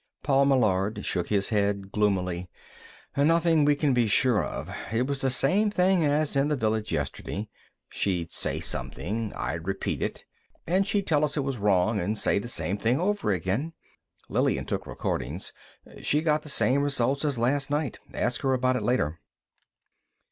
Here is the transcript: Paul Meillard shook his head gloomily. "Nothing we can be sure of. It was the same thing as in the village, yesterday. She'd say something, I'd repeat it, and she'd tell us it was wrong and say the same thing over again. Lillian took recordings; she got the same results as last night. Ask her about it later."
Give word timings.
Paul 0.23 0.45
Meillard 0.45 1.05
shook 1.05 1.27
his 1.29 1.49
head 1.49 1.91
gloomily. 1.91 2.49
"Nothing 3.15 3.65
we 3.65 3.75
can 3.75 3.93
be 3.93 4.07
sure 4.07 4.43
of. 4.43 4.67
It 4.91 5.05
was 5.05 5.21
the 5.21 5.29
same 5.29 5.69
thing 5.69 6.03
as 6.03 6.35
in 6.35 6.47
the 6.47 6.55
village, 6.55 6.91
yesterday. 6.91 7.49
She'd 7.87 8.31
say 8.31 8.61
something, 8.61 9.31
I'd 9.33 9.67
repeat 9.67 10.01
it, 10.01 10.25
and 10.65 10.87
she'd 10.87 11.05
tell 11.05 11.23
us 11.23 11.37
it 11.37 11.41
was 11.43 11.59
wrong 11.59 11.99
and 11.99 12.17
say 12.17 12.39
the 12.39 12.47
same 12.47 12.79
thing 12.79 12.99
over 12.99 13.31
again. 13.31 13.73
Lillian 14.27 14.65
took 14.65 14.87
recordings; 14.87 15.53
she 16.01 16.23
got 16.23 16.41
the 16.41 16.49
same 16.49 16.81
results 16.81 17.23
as 17.23 17.37
last 17.37 17.69
night. 17.69 17.99
Ask 18.11 18.41
her 18.41 18.53
about 18.53 18.77
it 18.77 18.81
later." 18.81 19.19